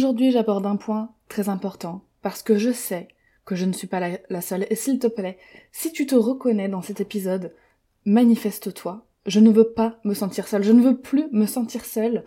[0.00, 3.08] Aujourd'hui, j'aborde un point très important, parce que je sais
[3.44, 5.36] que je ne suis pas la, seule, et s'il te plaît,
[5.72, 7.54] si tu te reconnais dans cet épisode,
[8.06, 9.04] manifeste-toi.
[9.26, 12.24] Je ne veux pas me sentir seule, je ne veux plus me sentir seule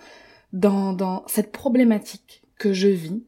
[0.51, 3.23] dans, cette problématique que je vis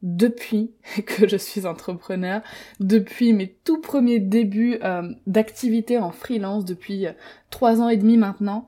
[0.00, 0.72] depuis
[1.04, 2.40] que je suis entrepreneur,
[2.80, 7.12] depuis mes tout premiers débuts euh, d'activité en freelance, depuis euh,
[7.50, 8.66] trois ans et demi maintenant,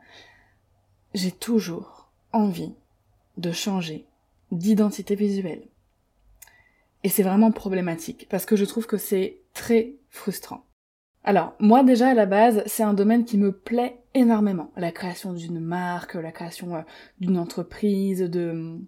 [1.14, 2.74] j'ai toujours envie
[3.38, 4.04] de changer
[4.52, 5.66] d'identité visuelle.
[7.02, 10.64] Et c'est vraiment problématique, parce que je trouve que c'est très frustrant.
[11.24, 14.72] Alors, moi déjà à la base, c'est un domaine qui me plaît énormément.
[14.76, 16.80] La création d'une marque, la création euh,
[17.20, 18.78] d'une entreprise, de,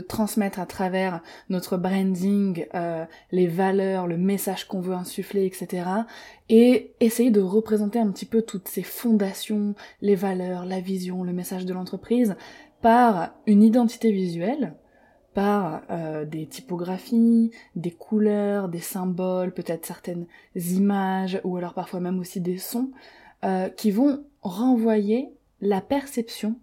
[0.00, 5.86] transmettre à travers notre branding euh, les valeurs, le message qu'on veut insuffler, etc.
[6.48, 11.32] Et essayer de représenter un petit peu toutes ces fondations, les valeurs, la vision, le
[11.32, 12.36] message de l'entreprise,
[12.84, 14.74] par une identité visuelle,
[15.32, 22.18] par euh, des typographies, des couleurs, des symboles, peut-être certaines images, ou alors parfois même
[22.18, 22.90] aussi des sons,
[23.42, 25.30] euh, qui vont renvoyer
[25.62, 26.60] la perception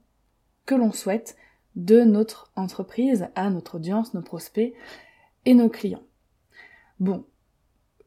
[0.68, 1.38] que l'on souhaite
[1.76, 4.76] de notre entreprise à notre audience, nos prospects
[5.46, 6.04] et nos clients.
[7.00, 7.26] Bon,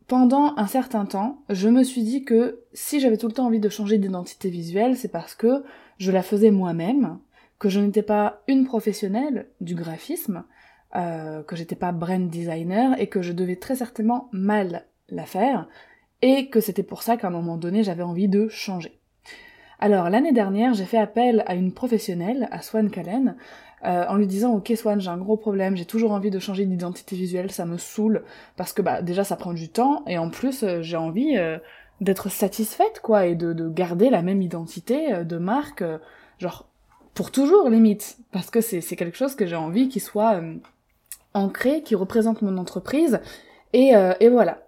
[0.07, 3.59] pendant un certain temps, je me suis dit que si j'avais tout le temps envie
[3.59, 5.65] de changer d'identité visuelle, c'est parce que
[5.99, 7.19] je la faisais moi-même,
[7.59, 10.45] que je n'étais pas une professionnelle du graphisme,
[10.97, 15.69] euh, que j'étais pas brand designer et que je devais très certainement mal la faire
[16.23, 19.01] et que c'était pour ça qu'à un moment donné j'avais envie de changer.
[19.81, 23.35] Alors l'année dernière j'ai fait appel à une professionnelle, à Swan Callen,
[23.85, 26.65] euh, en lui disant ok Swan j'ai un gros problème, j'ai toujours envie de changer
[26.65, 28.23] d'identité visuelle, ça me saoule
[28.57, 31.37] parce que bah déjà ça prend du temps et en plus euh, j'ai envie
[32.01, 35.83] d'être satisfaite quoi et de, de, garder la même identité de marque
[36.39, 36.69] genre
[37.15, 40.55] pour toujours limite, parce que c'est quelque chose que j'ai envie qui soit euh,
[41.33, 43.21] ancré, qui représente mon entreprise,
[43.73, 44.65] et, euh, et voilà.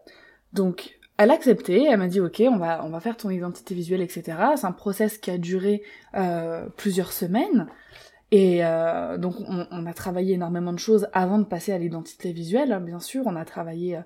[0.53, 4.39] Donc elle a accepté, elle m'a dit ok, on va faire ton identité visuelle, etc.
[4.57, 5.83] C'est un process qui a duré
[6.15, 7.67] euh, plusieurs semaines.
[8.33, 8.61] Et
[9.19, 12.99] donc on, a travaillé énormément de choses avant de passer à l'identité visuelle, hein, bien
[12.99, 13.23] sûr.
[13.25, 14.01] On a travaillé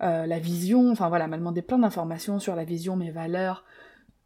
[0.00, 3.64] la vision, enfin voilà, elle m'a demandé plein d'informations sur la vision, mes valeurs,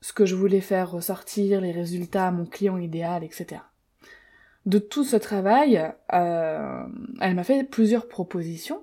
[0.00, 3.60] ce que je voulais faire ressortir, les résultats, mon client idéal, etc.
[4.66, 6.82] De tout ce travail, euh,
[7.20, 8.82] elle m'a fait plusieurs propositions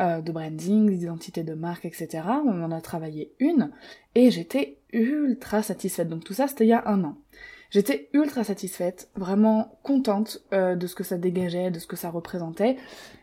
[0.00, 2.22] euh, de branding, d'identité de marque, etc.
[2.44, 3.70] On en a travaillé une
[4.14, 6.08] et j'étais ultra satisfaite.
[6.08, 7.16] Donc tout ça, c'était il y a un an.
[7.70, 12.10] J'étais ultra satisfaite, vraiment contente euh, de ce que ça dégageait, de ce que ça
[12.10, 12.76] représentait.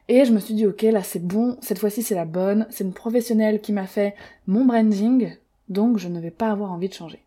[0.10, 2.84] Et je me suis dit, ok, là c'est bon, cette fois-ci c'est la bonne, c'est
[2.84, 4.16] une professionnelle qui m'a fait
[4.48, 5.38] mon branding,
[5.70, 7.26] donc je ne vais pas avoir envie de changer.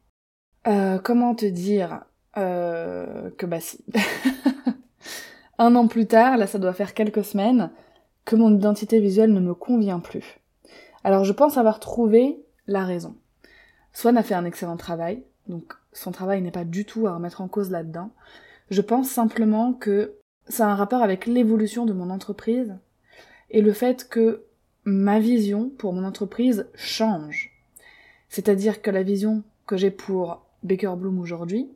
[0.67, 2.05] Euh, comment te dire
[2.37, 3.85] euh, que bah si.
[5.59, 7.71] Un an plus tard, là ça doit faire quelques semaines,
[8.25, 10.41] que mon identité visuelle ne me convient plus.
[11.05, 13.17] Alors je pense avoir trouvé la raison.
[13.93, 17.41] Swan a fait un excellent travail, donc son travail n'est pas du tout à remettre
[17.41, 18.11] en cause là-dedans.
[18.71, 20.17] Je pense simplement que
[20.49, 22.77] ça a un rapport avec l'évolution de mon entreprise
[23.51, 24.45] et le fait que
[24.85, 27.56] ma vision pour mon entreprise change.
[28.37, 31.71] C'est-à-dire que la vision que j'ai pour Baker Bloom aujourd'hui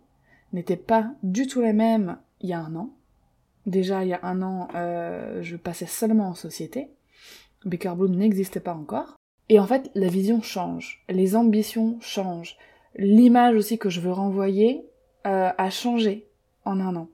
[0.52, 2.90] n'était pas du tout la même il y a un an.
[3.64, 6.90] Déjà, il y a un an, euh, je passais seulement en société.
[7.64, 9.16] Baker Bloom n'existait pas encore.
[9.48, 12.58] Et en fait, la vision change, les ambitions changent,
[12.94, 14.84] l'image aussi que je veux renvoyer
[15.26, 16.26] euh, a changé
[16.66, 17.08] en un an.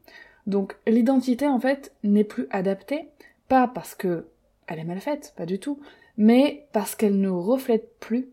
[0.48, 3.10] Donc l'identité en fait n'est plus adaptée,
[3.46, 4.26] pas parce que
[4.66, 5.78] elle est mal faite, pas du tout,
[6.16, 8.28] mais parce qu'elle ne reflète plus,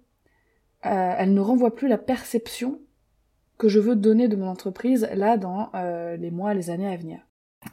[0.86, 2.80] euh, elle ne renvoie plus la perception
[3.58, 6.98] que je veux donner de mon entreprise là dans euh, les mois, les années à
[6.98, 7.20] venir.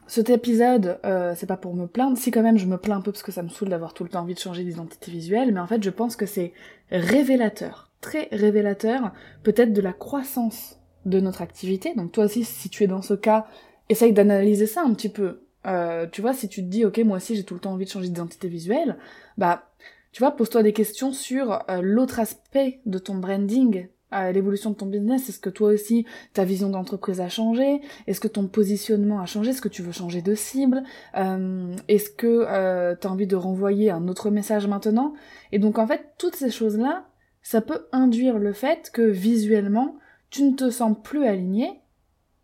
[0.07, 3.01] Cet épisode, euh, c'est pas pour me plaindre, si quand même je me plains un
[3.01, 5.53] peu parce que ça me saoule d'avoir tout le temps envie de changer d'identité visuelle,
[5.53, 6.53] mais en fait je pense que c'est
[6.91, 9.11] révélateur, très révélateur,
[9.43, 11.93] peut-être de la croissance de notre activité.
[11.95, 13.47] Donc toi aussi, si tu es dans ce cas,
[13.89, 15.41] essaye d'analyser ça un petit peu.
[15.67, 17.85] Euh, tu vois, si tu te dis, ok, moi aussi j'ai tout le temps envie
[17.85, 18.97] de changer d'identité visuelle,
[19.37, 19.69] bah,
[20.11, 23.87] tu vois, pose-toi des questions sur l'autre aspect de ton branding.
[24.13, 27.79] À l'évolution de ton business Est-ce que toi aussi, ta vision d'entreprise a changé?
[28.07, 29.51] Est-ce que ton positionnement a changé?
[29.51, 30.83] Est-ce que tu veux changer de cible?
[31.15, 35.13] Euh, Est-ce que euh, tu as envie de renvoyer un autre message maintenant?
[35.53, 37.05] Et donc en fait, toutes ces choses-là,
[37.41, 39.95] ça peut induire le fait que visuellement,
[40.29, 41.79] tu ne te sens plus aligné,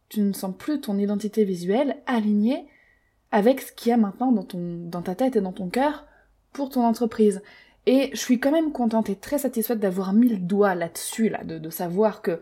[0.08, 2.66] tu ne sens plus ton identité visuelle alignée
[3.31, 6.06] avec ce qu'il y a maintenant dans, ton, dans ta tête et dans ton cœur
[6.54, 7.42] pour ton entreprise.
[7.86, 11.44] Et je suis quand même contente et très satisfaite d'avoir mis le doigt là-dessus, là,
[11.44, 12.42] de, savoir que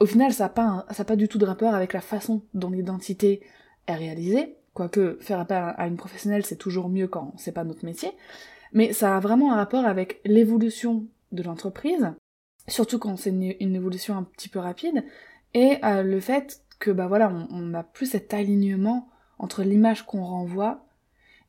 [0.00, 3.42] au final ça n'a pas, pas du tout de rapport avec la façon dont l'identité
[3.86, 7.84] est réalisée, quoique faire appel à une professionnelle c'est toujours mieux quand c'est pas notre
[7.84, 8.10] métier,
[8.72, 12.12] mais ça a vraiment un rapport avec l'évolution de l'entreprise,
[12.66, 15.04] surtout quand c'est une, évolution un petit peu rapide,
[15.52, 20.24] et euh, le fait que bah voilà, on n'a plus cet alignement entre l'image qu'on
[20.24, 20.86] renvoie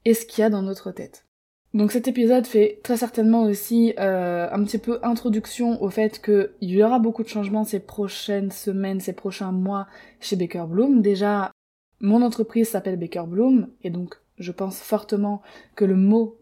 [0.06, 1.27] et ce qu'il y a dans notre tête.
[1.74, 6.50] Donc cet épisode fait très certainement aussi euh, un petit peu introduction au fait qu'il
[6.62, 9.88] y aura beaucoup de changements ces prochaines semaines, ces prochains mois
[10.20, 11.02] chez Baker Bloom.
[11.02, 11.52] Déjà,
[12.00, 15.42] mon entreprise s'appelle Baker Bloom et donc je pense fortement
[15.76, 16.38] que le mot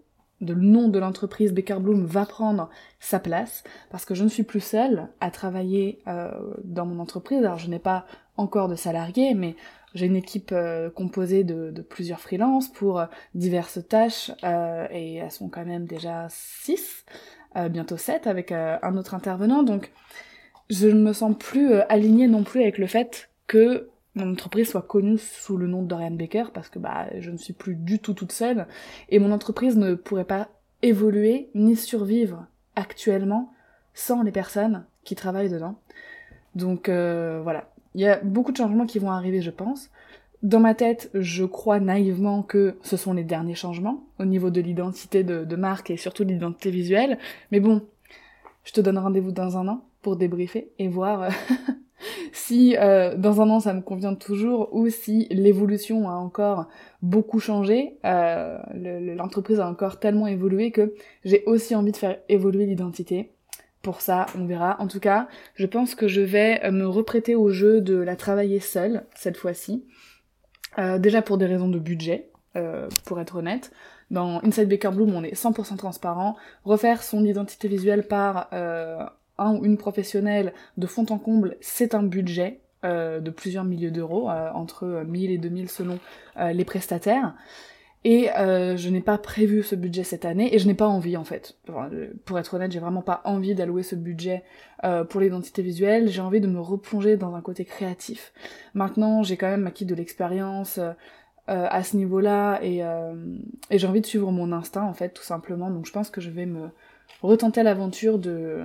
[0.46, 2.70] de le nom de l'entreprise Baker Bloom va prendre
[3.00, 6.32] sa place parce que je ne suis plus seule à travailler euh,
[6.64, 7.40] dans mon entreprise.
[7.40, 8.06] Alors je n'ai pas
[8.38, 9.56] encore de salariés, mais
[9.94, 14.32] j'ai une équipe euh, composée de, plusieurs freelances pour euh, diverses tâches
[14.92, 17.06] et elles sont quand même déjà 6,
[17.70, 19.64] bientôt 7 avec un autre intervenant.
[19.64, 19.92] Donc
[20.70, 24.82] je ne me sens plus alignée non plus avec le fait que mon entreprise soit
[24.82, 28.00] connue sous le nom de Dorian Baker parce que bah je ne suis plus du
[28.00, 28.68] tout toute seule
[29.10, 30.50] et mon entreprise ne pourrait pas
[30.82, 32.46] évoluer ni survivre
[32.76, 33.54] actuellement
[33.94, 35.80] sans les personnes qui travaillent dedans.
[36.56, 39.90] Donc voilà, il y a beaucoup de changements qui vont arriver, je pense.
[40.44, 44.62] Dans ma tête, je crois naïvement que ce sont les derniers changements au niveau de
[44.62, 47.18] l'identité de, marque et surtout de l'identité visuelle.
[47.52, 47.82] Mais bon,
[48.64, 51.30] je te donne rendez-vous dans un an pour débriefer et voir euh,
[52.34, 56.68] si euh, dans un an ça me convient toujours ou si l'évolution a encore
[57.02, 57.98] beaucoup changé.
[58.06, 60.94] Euh, l'entreprise a encore tellement évolué que
[61.24, 63.32] j'ai aussi envie de faire évoluer l'identité
[63.82, 64.78] pour ça, on verra.
[64.82, 68.16] En tout cas, je pense que je vais euh, me reprêter au jeu de la
[68.16, 69.86] travailler seule, cette fois-ci.
[71.00, 72.32] Déjà pour des raisons de budget,
[73.06, 73.72] pour être honnête.
[74.12, 76.36] Dans Inside Baker Bloom, on est 100% transparent.
[76.66, 78.50] Refaire son identité visuelle par
[79.38, 82.60] un ou une professionnelle de fond en comble, c'est un budget.
[82.84, 85.98] de plusieurs milliers d'euros, entre 1000 et 2000 selon
[86.38, 87.34] les prestataires.
[88.06, 91.18] Et euh, je n'ai pas prévu ce budget cette année et je n'ai pas envie
[91.18, 91.58] en fait.
[92.24, 94.44] pour être honnête, j'ai vraiment pas envie d'allouer ce budget
[94.84, 96.08] euh, pour l'identité visuelle.
[96.10, 98.32] J'ai envie de me replonger dans un côté créatif.
[98.76, 100.94] Maintenant, j'ai quand même acquis de l'expérience euh,
[101.48, 102.82] à ce niveau-là et,
[103.72, 105.72] et j'ai envie de suivre mon instinct en fait, tout simplement.
[105.72, 106.70] Donc je pense que je vais me
[107.24, 108.62] retenter l'aventure de,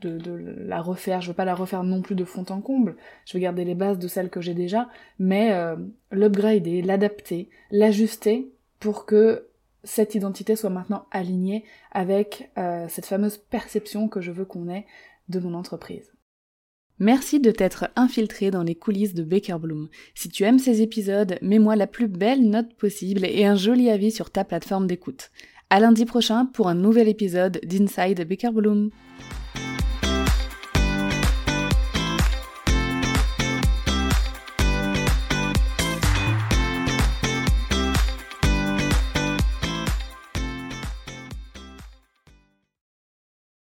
[0.00, 1.20] de, la refaire.
[1.20, 2.96] Je veux pas la refaire non plus de fond en comble.
[3.24, 4.88] Je veux garder les bases de celles que j'ai déjà,
[5.18, 5.76] mais euh,
[6.10, 8.50] l'upgrader, l'adapter, l'ajuster
[8.80, 9.46] pour que
[9.84, 14.86] cette identité soit maintenant alignée avec euh, cette fameuse perception que je veux qu'on ait
[15.28, 16.12] de mon entreprise.
[16.98, 19.88] Merci de t'être infiltré dans les coulisses de Baker Bloom.
[20.14, 24.10] Si tu aimes ces épisodes, mets-moi la plus belle note possible et un joli avis
[24.10, 25.30] sur ta plateforme d'écoute.
[25.68, 28.90] À lundi prochain pour un nouvel épisode d'Inside Baker Bloom.